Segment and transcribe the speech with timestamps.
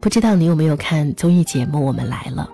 [0.00, 2.48] 不知道你有没有看综艺节目《我们来了》？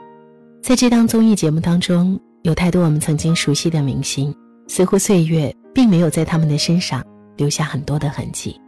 [0.66, 4.34] 在这档综艺节目当中，有太多我们曾经熟悉的明星，
[4.66, 7.04] 似乎岁月并没有在他们的身上
[7.36, 8.58] 留下很多的痕迹。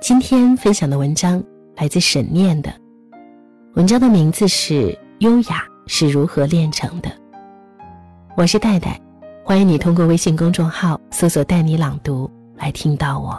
[0.00, 1.42] 今天分享的文章
[1.76, 2.72] 来自沈念的，
[3.74, 7.10] 文章的名字是《优雅是如何炼成的》。
[8.38, 8.98] 我是戴戴，
[9.44, 13.38] 欢迎你通过微信公众号搜索“带你朗读”来听到我。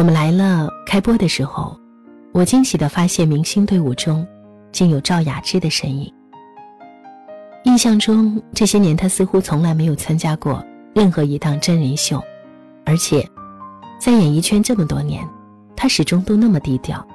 [0.00, 0.66] 我们来了。
[0.86, 1.78] 开播的时候，
[2.32, 4.26] 我惊喜的发现明星队伍中
[4.72, 6.10] 竟有赵雅芝的身影。
[7.64, 10.64] 印象中，这些年她似乎从来没有参加过
[10.94, 12.18] 任何一档真人秀，
[12.86, 13.28] 而且，
[13.98, 15.22] 在演艺圈这么多年，
[15.76, 17.06] 她始终都那么低调，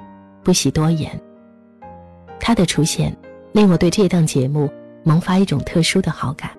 [0.44, 1.10] 不喜多言。
[2.38, 3.12] 她的出现，
[3.50, 4.70] 令我对这档节目
[5.02, 6.52] 萌发一种特殊的好感，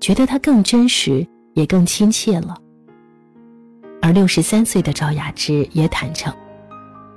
[0.00, 2.56] 觉得她更真实，也更亲切了。
[4.00, 6.32] 而六十三岁的赵雅芝也坦诚，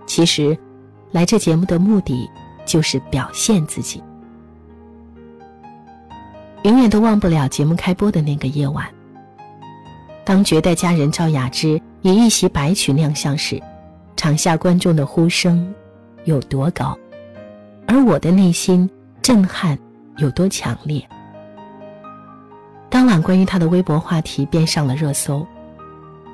[0.05, 0.57] 其实，
[1.11, 2.29] 来这节目的目的
[2.65, 4.03] 就是表现自己。
[6.63, 8.85] 永远都忘不了节目开播的那个夜晚，
[10.23, 13.61] 当绝代佳人赵雅芝以一袭白裙亮相时，
[14.15, 15.73] 场下观众的呼声
[16.25, 16.97] 有多高，
[17.87, 18.89] 而我的内心
[19.21, 19.77] 震撼
[20.17, 21.03] 有多强烈。
[22.89, 25.45] 当晚，关于她的微博话题便上了热搜。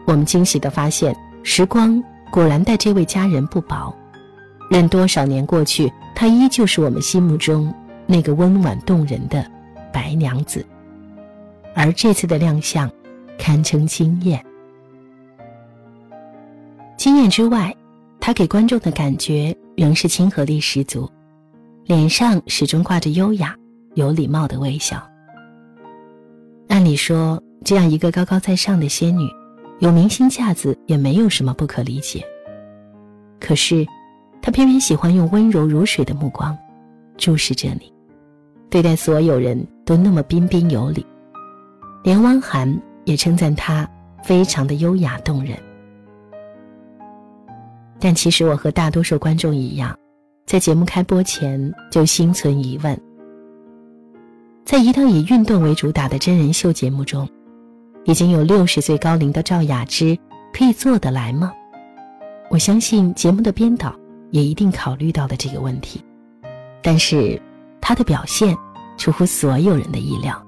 [0.08, 1.14] 我们惊喜地发现，
[1.44, 3.94] 时光果然待这位佳人不薄。
[4.70, 7.74] 任多少年过去，她依旧是我们心目中
[8.06, 9.46] 那个温婉动人的
[9.92, 10.66] 白娘子。
[11.76, 12.90] 而这次的亮相，
[13.38, 14.42] 堪称惊艳。
[16.96, 17.76] 惊艳之外，
[18.18, 21.12] 她给观众的感觉仍是亲和力十足，
[21.84, 23.54] 脸上始终挂着优雅、
[23.96, 25.06] 有礼貌的微笑。
[26.70, 29.30] 按理说，这样一个高高在上的仙女。
[29.80, 32.24] 有明星架子也没有什么不可理解。
[33.40, 33.86] 可是，
[34.42, 36.58] 他偏偏喜欢用温柔如水的目光
[37.18, 37.94] 注视着你，
[38.70, 41.06] 对待所有人都那么彬彬有礼，
[42.04, 43.88] 连汪涵也称赞他
[44.24, 45.56] 非常的优雅动人。
[48.00, 49.96] 但其实我和大多数观众一样，
[50.48, 53.00] 在节目开播前就心存疑问：
[54.66, 57.30] 在一档以运动为主打的真人秀节目中。
[58.08, 60.18] 已经有六十岁高龄的赵雅芝，
[60.54, 61.52] 可以做得来吗？
[62.50, 63.94] 我相信节目的编导
[64.32, 66.02] 也一定考虑到了这个问题，
[66.82, 67.40] 但是
[67.82, 68.56] 她的表现
[68.96, 70.42] 出乎所有人的意料。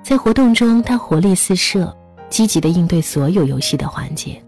[0.00, 1.92] 在活动中，她活力四射，
[2.28, 4.40] 积极的应对所有游戏的环节；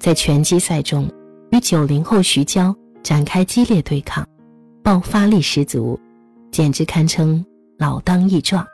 [0.00, 1.08] 在拳击赛中，
[1.52, 2.74] 与九零后徐娇
[3.04, 4.26] 展开激烈对抗，
[4.82, 5.96] 爆发力十足，
[6.50, 7.44] 简直堪称
[7.78, 8.66] 老当益壮。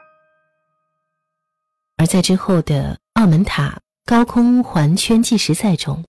[1.99, 6.05] 而在之后的澳门塔高空环圈计时赛中，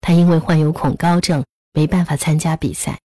[0.00, 3.00] 他因为患有恐高症，没办法参加比赛，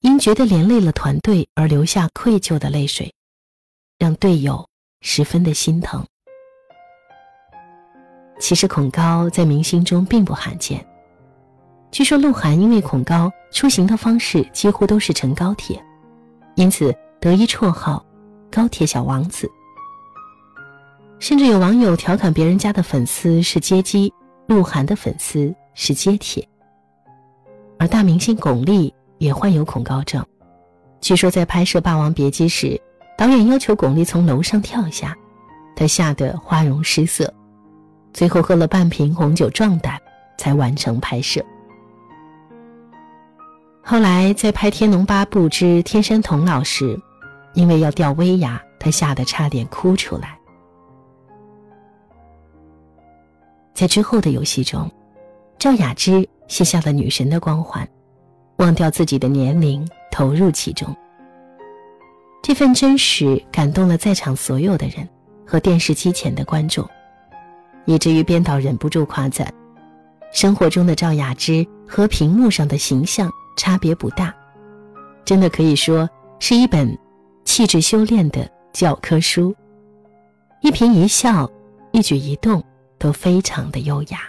[0.00, 3.12] 因觉得连累了团队而流下愧疚的泪水，
[3.98, 4.68] 让队友
[5.00, 6.04] 十分的心疼。
[8.38, 10.86] 其实恐高在明星中并不罕见，
[11.90, 15.82] 据说鹿晗因为恐高，出行的方式几乎都是乘高铁，
[16.54, 18.04] 因此得一绰号
[18.52, 19.50] “高铁小王子”。
[21.20, 24.10] 甚至有网友调侃别人家的粉丝是接机，
[24.46, 26.48] 鹿晗的粉丝是接铁。
[27.78, 30.24] 而大明星巩俐也患有恐高症，
[30.98, 32.80] 据说在拍摄《霸王别姬》时，
[33.18, 35.14] 导演要求巩俐从楼上跳下，
[35.76, 37.32] 她吓得花容失色，
[38.14, 40.00] 最后喝了半瓶红酒壮胆，
[40.38, 41.44] 才完成拍摄。
[43.82, 46.98] 后来在拍《天龙八部之天山童姥》时，
[47.52, 50.39] 因为要吊威亚，她吓得差点哭出来。
[53.80, 54.90] 在之后的游戏中，
[55.58, 57.88] 赵雅芝卸下了女神的光环，
[58.58, 60.94] 忘掉自己的年龄，投入其中。
[62.42, 65.08] 这份真实感动了在场所有的人
[65.46, 66.86] 和电视机前的观众，
[67.86, 69.50] 以至于编导忍不住夸赞：
[70.30, 74.30] 生活中的赵雅芝和屏幕上的形象差别不大，
[75.24, 76.06] 真的可以说
[76.38, 76.98] 是一本
[77.46, 79.56] 气质修炼的教科书。
[80.60, 81.50] 一颦一笑，
[81.92, 82.62] 一举一动。
[83.00, 84.20] 都非常的优雅，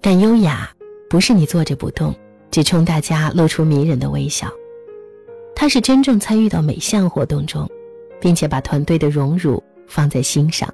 [0.00, 0.70] 但优雅
[1.10, 2.14] 不是你坐着不动，
[2.52, 4.48] 只冲大家露出迷人的微笑，
[5.56, 7.68] 它是真正参与到每项活动中，
[8.20, 10.72] 并且把团队的荣辱放在心上。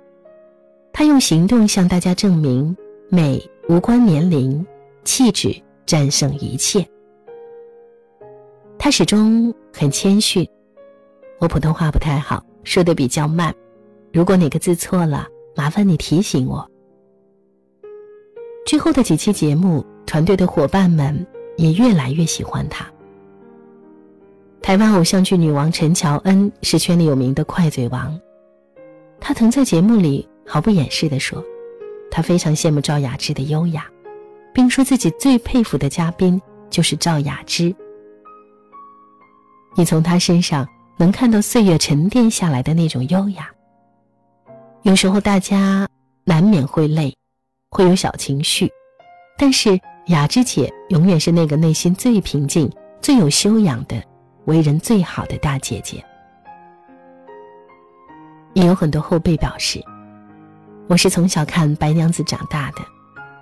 [0.92, 2.76] 他用行动向大家证明，
[3.08, 4.64] 美无关年龄，
[5.04, 6.86] 气质战胜一切。
[8.78, 10.46] 他始终很谦逊，
[11.38, 13.54] 我普通话不太好，说的比较慢，
[14.12, 15.26] 如果哪个字错了。
[15.54, 16.69] 麻烦你提醒我。
[18.64, 21.26] 之后的几期节目，团队的伙伴们
[21.56, 22.87] 也越来越喜欢他。
[24.62, 28.19] 台湾偶像剧女王陈乔恩是圈里有名的快嘴王，
[29.20, 31.44] 她曾在节目里毫不掩饰地说，
[32.10, 33.84] 她非常羡慕赵雅芝的优雅，
[34.55, 36.40] 并说自己最佩服的嘉宾
[36.70, 37.75] 就是赵雅芝。
[39.75, 40.66] 你从她身上
[40.96, 43.50] 能看到岁月沉淀下来的那种优雅。
[44.82, 45.88] 有时候大家
[46.25, 47.17] 难免会累。
[47.75, 48.70] 会有小情绪，
[49.38, 52.70] 但是雅芝姐永远是那个内心最平静、
[53.00, 53.96] 最有修养的、
[54.44, 56.05] 为人最好的大姐姐。
[58.52, 59.82] 也有很多后辈表示，
[60.87, 62.82] 我是从小看白娘子长大的，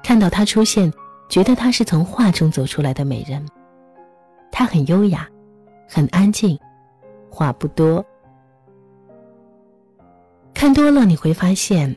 [0.01, 0.93] 看到她出现，
[1.29, 3.45] 觉得她是从画中走出来的美人。
[4.53, 5.29] 她很优雅，
[5.89, 6.57] 很安静，
[7.29, 8.05] 话不多。
[10.61, 11.97] 看多了你会发现。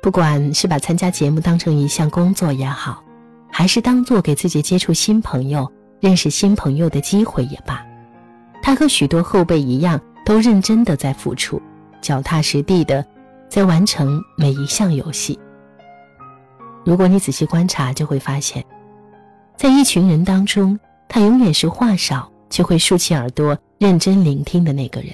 [0.00, 3.02] 不管是把参加节目当成一项工作也好，
[3.50, 5.68] 还是当做给自己接触新朋友、
[5.98, 7.84] 认识新朋友的机会也罢，
[8.62, 11.60] 他和许多后辈一样，都认真的在付出，
[12.00, 13.04] 脚踏实地的
[13.48, 15.36] 在完成每一项游戏。
[16.84, 18.64] 如果你仔细观察，就会发现，
[19.56, 20.78] 在一群人当中，
[21.08, 25.12] 他永远是话少却会竖起耳朵认真聆听的那个人。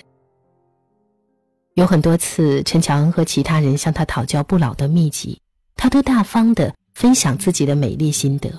[1.81, 5.41] 有很多次，陈乔恩和其他人向他讨教不老的秘籍，
[5.77, 8.50] 他都大方的分享自己的美丽心得，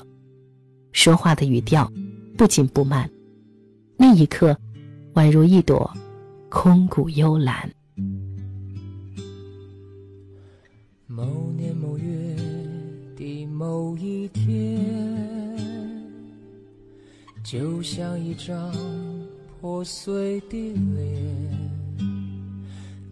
[0.92, 1.88] 说话的语调
[2.36, 3.08] 不紧不慢，
[3.96, 4.58] 那一刻，
[5.14, 5.94] 宛如一朵
[6.50, 7.72] 空谷幽兰。
[11.06, 12.36] 某年某月
[13.16, 14.84] 的某一天，
[17.44, 18.74] 就像一张
[19.62, 21.51] 破碎的脸。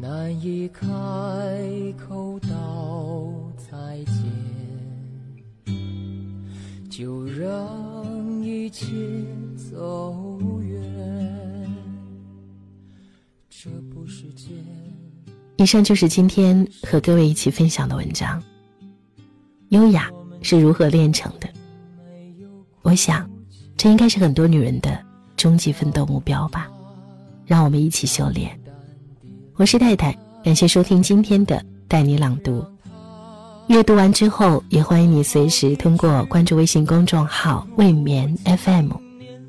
[0.01, 0.87] 难以开
[1.97, 5.75] 口道再见，
[6.89, 8.85] 就让一切
[9.57, 11.69] 走远。
[13.49, 14.53] 这不是件。
[15.57, 18.41] 以上就是今天和各位一起分享的文章。
[19.67, 20.09] 优雅
[20.41, 21.49] 是如何炼成的？
[22.83, 23.29] 我想，
[23.75, 24.97] 这应该是很多女人的
[25.35, 26.71] 终极奋斗目标吧。
[27.45, 28.58] 让我们一起修炼。
[29.59, 32.65] 我是太太，感谢收听今天的带你朗读。
[33.67, 38.89] 阅读完之后，也欢迎你随时通过关注微信公众号“未眠 FM”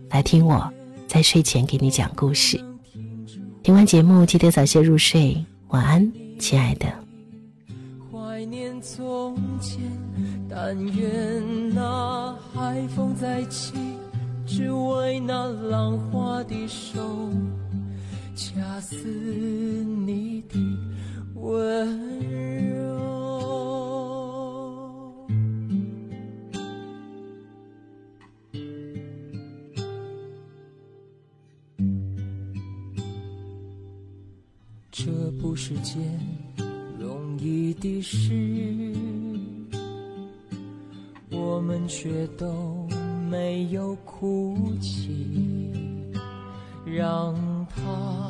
[0.09, 0.69] 来听我
[1.07, 2.61] 在睡前给你讲故事。
[3.63, 6.89] 听完节目，记得早些入睡，晚安，亲爱的。
[8.11, 9.79] 怀念从前，
[10.49, 13.75] 但愿那海风再起，
[14.45, 17.31] 只为那浪花的手。
[18.43, 20.57] 恰似你的
[21.35, 21.87] 温
[22.71, 22.89] 柔，
[34.91, 36.03] 这不是件
[36.99, 38.33] 容易的事，
[41.31, 42.89] 我们却都
[43.29, 45.27] 没有哭泣，
[46.87, 47.37] 让。
[47.73, 48.30] 他